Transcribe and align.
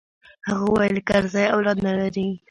هغه 0.47 0.63
وويل 0.71 0.97
کرزى 1.09 1.43
اولاد 1.55 1.77
نه 1.85 1.91
لري. 1.99 2.27